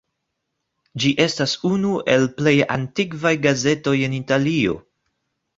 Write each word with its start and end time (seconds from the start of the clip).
Ĝi 1.03 1.11
estas 1.25 1.53
unu 1.69 1.91
el 2.15 2.25
plej 2.39 2.55
antikvaj 2.79 3.37
gazetoj 3.47 3.97
en 4.09 4.17
Italio. 4.25 4.81